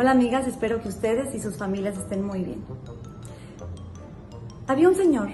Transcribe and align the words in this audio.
Hola 0.00 0.12
amigas, 0.12 0.46
espero 0.46 0.80
que 0.80 0.86
ustedes 0.86 1.34
y 1.34 1.40
sus 1.40 1.56
familias 1.56 1.98
estén 1.98 2.24
muy 2.24 2.44
bien. 2.44 2.64
Había 4.68 4.88
un 4.88 4.94
señor 4.94 5.28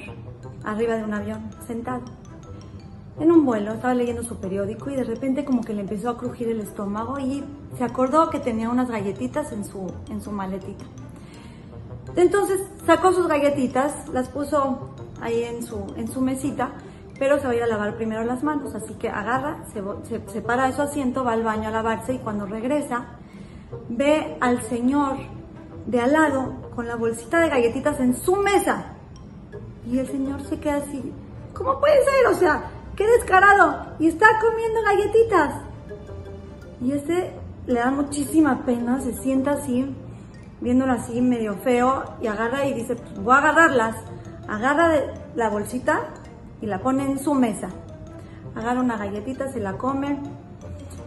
arriba 0.64 0.94
de 0.94 1.04
un 1.04 1.12
avión, 1.12 1.50
sentado, 1.66 2.00
en 3.20 3.30
un 3.30 3.44
vuelo, 3.44 3.74
estaba 3.74 3.92
leyendo 3.92 4.22
su 4.22 4.36
periódico 4.36 4.88
y 4.88 4.96
de 4.96 5.04
repente 5.04 5.44
como 5.44 5.62
que 5.62 5.74
le 5.74 5.82
empezó 5.82 6.08
a 6.08 6.16
crujir 6.16 6.48
el 6.48 6.60
estómago 6.60 7.18
y 7.18 7.44
se 7.76 7.84
acordó 7.84 8.30
que 8.30 8.38
tenía 8.38 8.70
unas 8.70 8.88
galletitas 8.88 9.52
en 9.52 9.66
su, 9.66 9.86
en 10.08 10.22
su 10.22 10.32
maletita. 10.32 10.86
Entonces 12.16 12.62
sacó 12.86 13.12
sus 13.12 13.28
galletitas, 13.28 14.08
las 14.14 14.30
puso 14.30 14.94
ahí 15.20 15.42
en 15.42 15.62
su, 15.62 15.92
en 15.98 16.08
su 16.08 16.22
mesita, 16.22 16.70
pero 17.18 17.38
se 17.38 17.44
va 17.44 17.50
a 17.52 17.56
ir 17.56 17.62
a 17.64 17.66
lavar 17.66 17.98
primero 17.98 18.24
las 18.24 18.42
manos, 18.42 18.74
así 18.74 18.94
que 18.94 19.10
agarra, 19.10 19.66
se, 19.74 19.82
se, 20.08 20.26
se 20.26 20.40
para 20.40 20.68
de 20.68 20.72
su 20.72 20.80
asiento, 20.80 21.22
va 21.22 21.32
al 21.32 21.42
baño 21.42 21.68
a 21.68 21.70
lavarse 21.70 22.14
y 22.14 22.18
cuando 22.18 22.46
regresa 22.46 23.18
ve 23.88 24.36
al 24.40 24.62
señor 24.62 25.16
de 25.86 26.00
al 26.00 26.12
lado 26.12 26.54
con 26.74 26.86
la 26.88 26.96
bolsita 26.96 27.40
de 27.40 27.48
galletitas 27.48 28.00
en 28.00 28.16
su 28.16 28.36
mesa. 28.36 28.94
Y 29.90 29.98
el 29.98 30.06
señor 30.08 30.42
se 30.42 30.58
queda 30.58 30.76
así, 30.76 31.12
¿cómo 31.52 31.78
puede 31.78 31.96
ser? 32.04 32.26
O 32.32 32.34
sea, 32.34 32.70
qué 32.96 33.06
descarado. 33.06 33.94
Y 33.98 34.08
está 34.08 34.26
comiendo 34.40 34.82
galletitas. 34.82 35.62
Y 36.80 36.92
este 36.92 37.32
le 37.66 37.80
da 37.80 37.90
muchísima 37.90 38.64
pena, 38.64 39.00
se 39.00 39.14
sienta 39.14 39.52
así, 39.52 39.94
viéndolo 40.60 40.92
así 40.92 41.20
medio 41.20 41.56
feo, 41.56 42.04
y 42.20 42.26
agarra 42.26 42.66
y 42.66 42.74
dice, 42.74 42.96
pues 42.96 43.22
voy 43.22 43.34
a 43.34 43.38
agarrarlas. 43.38 43.96
Agarra 44.48 44.92
la 45.34 45.48
bolsita 45.48 46.00
y 46.60 46.66
la 46.66 46.80
pone 46.80 47.04
en 47.04 47.18
su 47.18 47.34
mesa. 47.34 47.68
Agarra 48.54 48.80
una 48.80 48.96
galletita, 48.96 49.50
se 49.52 49.60
la 49.60 49.74
come. 49.78 50.18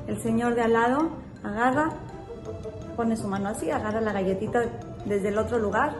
El 0.07 0.19
señor 0.21 0.55
de 0.55 0.61
al 0.61 0.73
lado 0.73 1.09
agarra, 1.43 1.89
pone 2.95 3.15
su 3.15 3.27
mano 3.27 3.49
así, 3.49 3.69
agarra 3.69 4.01
la 4.01 4.11
galletita 4.11 4.61
desde 5.05 5.29
el 5.29 5.37
otro 5.37 5.59
lugar 5.59 5.93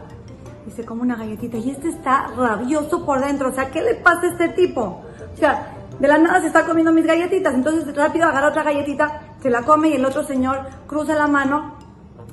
y 0.66 0.70
se 0.70 0.84
come 0.84 1.02
una 1.02 1.16
galletita. 1.16 1.56
Y 1.56 1.70
este 1.70 1.88
está 1.88 2.28
rabioso 2.36 3.04
por 3.04 3.24
dentro. 3.24 3.48
O 3.48 3.52
sea, 3.52 3.70
¿qué 3.70 3.80
le 3.82 3.94
pasa 3.96 4.26
a 4.26 4.30
este 4.30 4.48
tipo? 4.50 5.02
O 5.32 5.36
sea, 5.36 5.74
de 5.98 6.08
la 6.08 6.18
nada 6.18 6.40
se 6.40 6.48
está 6.48 6.64
comiendo 6.64 6.92
mis 6.92 7.06
galletitas. 7.06 7.54
Entonces 7.54 7.94
rápido 7.96 8.26
agarra 8.26 8.48
otra 8.48 8.62
galletita, 8.62 9.22
se 9.40 9.50
la 9.50 9.62
come 9.62 9.88
y 9.88 9.94
el 9.94 10.04
otro 10.04 10.22
señor 10.24 10.60
cruza 10.86 11.14
la 11.14 11.26
mano, 11.26 11.74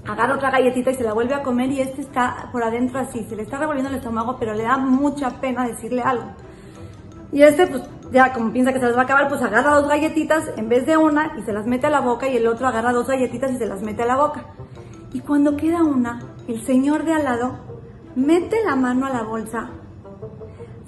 agarra 0.08 0.36
otra 0.36 0.52
galletita 0.52 0.92
y 0.92 0.96
se 0.96 1.04
la 1.04 1.14
vuelve 1.14 1.34
a 1.34 1.44
comer 1.44 1.72
y 1.72 1.82
este 1.82 2.02
está 2.02 2.50
por 2.52 2.64
adentro 2.64 3.00
así. 3.00 3.26
Se 3.30 3.36
le 3.36 3.44
está 3.44 3.58
revolviendo 3.58 3.90
el 3.90 3.98
estómago, 3.98 4.38
pero 4.40 4.54
le 4.54 4.64
da 4.64 4.78
mucha 4.78 5.30
pena 5.42 5.68
decirle 5.68 6.02
algo. 6.02 6.26
Y 7.32 7.42
este, 7.42 7.68
pues 7.68 7.84
ya 8.12 8.34
como 8.34 8.52
piensa 8.52 8.74
que 8.74 8.80
se 8.80 8.86
las 8.86 8.96
va 8.96 9.02
a 9.02 9.04
acabar, 9.04 9.28
pues 9.28 9.42
agarra 9.42 9.76
dos 9.76 9.88
galletitas 9.88 10.52
en 10.58 10.70
vez 10.70 10.86
de 10.86 10.98
una 10.98 11.34
y 11.38 11.44
se 11.44 11.54
las 11.54 11.66
mete 11.66 11.88
a 11.88 11.90
la 11.90 12.02
boca 12.02 12.28
y 12.28 12.38
el 12.38 12.48
otro 12.48 12.68
agarra 12.68 12.92
dos 12.92 13.08
galletitas 13.08 13.52
y 13.52 13.58
se 13.58 13.66
las 13.66 13.82
mete 13.82 14.04
a 14.04 14.06
la 14.06 14.18
boca. 14.18 14.46
Y 15.14 15.22
cuando 15.22 15.56
queda 15.56 15.84
una, 15.84 16.20
el 16.48 16.66
señor 16.66 17.06
de 17.06 17.14
al 17.14 17.24
lado 17.24 17.58
mete 18.16 18.64
la 18.64 18.76
mano 18.76 19.06
a 19.06 19.10
la 19.10 19.24
bolsa, 19.24 19.70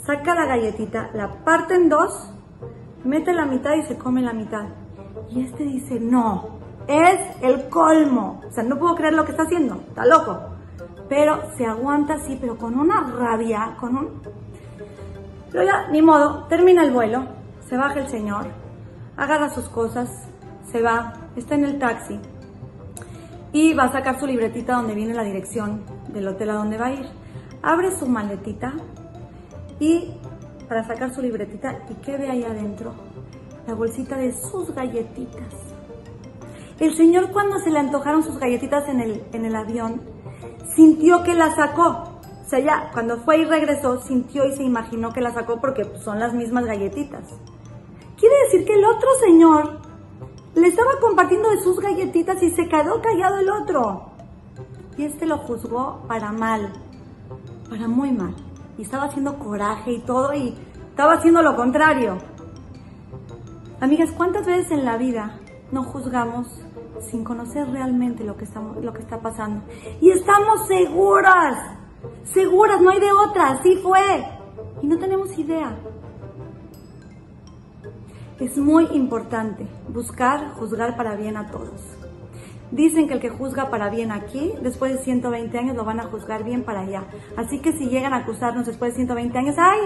saca 0.05 0.35
la 0.35 0.45
galletita, 0.45 1.09
la 1.13 1.43
parte 1.43 1.75
en 1.75 1.89
dos, 1.89 2.31
mete 3.03 3.33
la 3.33 3.45
mitad 3.45 3.75
y 3.75 3.83
se 3.83 3.97
come 3.97 4.21
la 4.21 4.33
mitad. 4.33 4.67
Y 5.29 5.43
este 5.43 5.63
dice, 5.63 5.99
no, 5.99 6.57
es 6.87 7.19
el 7.41 7.69
colmo. 7.69 8.41
O 8.47 8.51
sea, 8.51 8.63
no 8.63 8.77
puedo 8.79 8.95
creer 8.95 9.13
lo 9.13 9.25
que 9.25 9.31
está 9.31 9.43
haciendo, 9.43 9.75
está 9.75 10.05
loco. 10.05 10.39
Pero 11.09 11.39
se 11.57 11.65
aguanta 11.65 12.15
así, 12.15 12.37
pero 12.39 12.57
con 12.57 12.79
una 12.79 13.01
rabia, 13.01 13.75
con 13.79 13.97
un... 13.97 14.21
Pero 15.57 15.71
ya, 15.71 15.87
ni 15.89 16.03
modo, 16.03 16.43
termina 16.43 16.83
el 16.83 16.91
vuelo, 16.91 17.25
se 17.67 17.75
baja 17.77 17.99
el 17.99 18.07
señor, 18.09 18.45
agarra 19.15 19.49
sus 19.49 19.67
cosas, 19.69 20.07
se 20.71 20.83
va, 20.83 21.13
está 21.35 21.55
en 21.55 21.63
el 21.63 21.79
taxi 21.79 22.19
y 23.53 23.73
va 23.73 23.85
a 23.85 23.91
sacar 23.91 24.19
su 24.19 24.27
libretita 24.27 24.75
donde 24.75 24.93
viene 24.93 25.15
la 25.15 25.23
dirección 25.23 25.81
del 26.09 26.27
hotel 26.27 26.51
a 26.51 26.53
donde 26.53 26.77
va 26.77 26.85
a 26.85 26.91
ir. 26.91 27.07
Abre 27.63 27.89
su 27.97 28.05
maletita 28.05 28.71
y 29.79 30.11
para 30.69 30.85
sacar 30.85 31.11
su 31.11 31.23
libretita 31.23 31.79
y 31.89 31.95
¿qué 32.05 32.17
ve 32.17 32.29
ahí 32.29 32.43
adentro? 32.43 32.93
La 33.65 33.73
bolsita 33.73 34.15
de 34.15 34.33
sus 34.33 34.75
galletitas. 34.75 35.55
El 36.79 36.95
señor 36.95 37.31
cuando 37.31 37.57
se 37.57 37.71
le 37.71 37.79
antojaron 37.79 38.21
sus 38.21 38.37
galletitas 38.37 38.87
en 38.89 39.01
el, 39.01 39.23
en 39.33 39.43
el 39.43 39.55
avión, 39.55 40.03
sintió 40.75 41.23
que 41.23 41.33
la 41.33 41.55
sacó. 41.55 42.06
O 42.47 42.49
sea, 42.49 42.59
ya 42.59 42.91
cuando 42.93 43.17
fue 43.17 43.39
y 43.39 43.43
regresó, 43.43 43.99
sintió 43.99 44.45
y 44.45 44.53
se 44.53 44.63
imaginó 44.63 45.11
que 45.11 45.19
la 45.19 45.33
sacó 45.33 45.59
porque 45.59 45.83
son 46.01 46.17
las 46.17 46.33
mismas 46.33 46.63
galletitas. 46.63 47.25
Quiere 48.17 48.35
decir 48.45 48.65
que 48.65 48.75
el 48.75 48.85
otro 48.85 49.09
señor 49.19 49.81
le 50.55 50.69
estaba 50.69 50.91
compartiendo 51.01 51.49
de 51.49 51.59
sus 51.59 51.77
galletitas 51.81 52.41
y 52.41 52.51
se 52.51 52.69
quedó 52.69 53.01
callado 53.01 53.39
el 53.39 53.49
otro. 53.49 54.11
Y 54.95 55.03
este 55.03 55.25
lo 55.25 55.39
juzgó 55.39 56.05
para 56.07 56.31
mal, 56.31 56.71
para 57.69 57.89
muy 57.89 58.13
mal. 58.13 58.33
Y 58.77 58.83
estaba 58.83 59.07
haciendo 59.07 59.37
coraje 59.37 59.91
y 59.91 59.99
todo 59.99 60.33
y 60.33 60.55
estaba 60.89 61.15
haciendo 61.15 61.41
lo 61.41 61.53
contrario. 61.57 62.17
Amigas, 63.81 64.11
¿cuántas 64.15 64.45
veces 64.45 64.71
en 64.71 64.85
la 64.85 64.95
vida 64.95 65.37
no 65.73 65.83
juzgamos 65.83 66.47
sin 67.01 67.25
conocer 67.25 67.69
realmente 67.69 68.23
lo 68.23 68.37
que, 68.37 68.45
estamos, 68.45 68.81
lo 68.81 68.93
que 68.93 69.01
está 69.01 69.19
pasando? 69.19 69.65
Y 69.99 70.11
estamos 70.11 70.65
seguras, 70.65 71.77
seguras, 72.33 72.81
no 72.81 72.89
hay 72.89 72.99
de 72.99 73.11
otra, 73.11 73.49
así 73.49 73.75
fue. 73.77 74.23
Y 74.81 74.87
no 74.87 74.97
tenemos 74.97 75.37
idea. 75.37 75.77
Es 78.39 78.57
muy 78.57 78.85
importante 78.93 79.67
buscar 79.89 80.51
juzgar 80.53 80.95
para 80.95 81.15
bien 81.15 81.37
a 81.37 81.49
todos. 81.49 81.81
Dicen 82.71 83.07
que 83.07 83.13
el 83.13 83.21
que 83.21 83.29
juzga 83.29 83.69
para 83.69 83.89
bien 83.89 84.11
aquí, 84.11 84.51
después 84.61 84.91
de 84.91 84.99
120 84.99 85.57
años 85.57 85.75
lo 85.77 85.85
van 85.85 86.01
a 86.01 86.03
juzgar 86.03 86.43
bien 86.43 86.63
para 86.63 86.81
allá. 86.81 87.05
Así 87.37 87.59
que 87.59 87.71
si 87.71 87.87
llegan 87.87 88.13
a 88.13 88.17
acusarnos 88.17 88.65
después 88.65 88.91
de 88.91 88.97
120 88.97 89.37
años, 89.37 89.55
ay, 89.57 89.79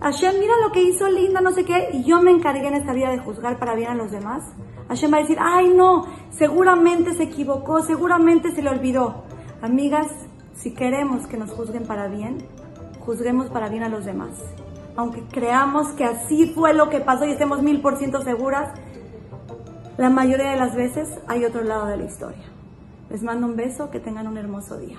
Hashem, 0.00 0.40
mira 0.40 0.54
lo 0.64 0.72
que 0.72 0.82
hizo 0.82 1.08
Linda, 1.08 1.42
no 1.42 1.52
sé 1.52 1.64
qué, 1.64 1.90
y 1.92 2.04
yo 2.04 2.22
me 2.22 2.30
encargué 2.30 2.68
en 2.68 2.74
esta 2.74 2.94
vida 2.94 3.10
de 3.10 3.18
juzgar 3.18 3.58
para 3.58 3.74
bien 3.74 3.90
a 3.90 3.94
los 3.94 4.10
demás, 4.10 4.50
Hashem 4.88 5.12
va 5.12 5.18
a 5.18 5.20
decir, 5.20 5.36
ay, 5.40 5.68
no, 5.68 6.06
seguramente 6.30 7.12
se 7.14 7.24
equivocó, 7.24 7.82
seguramente 7.82 8.52
se 8.52 8.62
le 8.62 8.70
olvidó. 8.70 9.24
Amigas, 9.60 10.08
si 10.62 10.70
queremos 10.70 11.26
que 11.26 11.36
nos 11.36 11.50
juzguen 11.50 11.86
para 11.86 12.06
bien, 12.06 12.38
juzguemos 13.00 13.48
para 13.48 13.68
bien 13.68 13.82
a 13.82 13.88
los 13.88 14.04
demás. 14.04 14.30
Aunque 14.94 15.24
creamos 15.24 15.88
que 15.88 16.04
así 16.04 16.52
fue 16.54 16.72
lo 16.72 16.88
que 16.88 17.00
pasó 17.00 17.24
y 17.24 17.32
estemos 17.32 17.62
mil 17.62 17.80
por 17.80 17.98
ciento 17.98 18.22
seguras, 18.22 18.70
la 19.98 20.08
mayoría 20.08 20.52
de 20.52 20.56
las 20.56 20.76
veces 20.76 21.08
hay 21.26 21.44
otro 21.44 21.64
lado 21.64 21.86
de 21.86 21.96
la 21.96 22.04
historia. 22.04 22.44
Les 23.10 23.24
mando 23.24 23.48
un 23.48 23.56
beso, 23.56 23.90
que 23.90 23.98
tengan 23.98 24.28
un 24.28 24.38
hermoso 24.38 24.78
día. 24.78 24.98